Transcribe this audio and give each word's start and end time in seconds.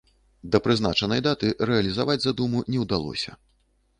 Да 0.53 0.59
прызначанай 0.67 1.21
даты 1.27 1.51
рэалізаваць 1.69 2.17
задуму 2.25 2.65
не 2.71 2.83
ўдалося. 2.87 3.37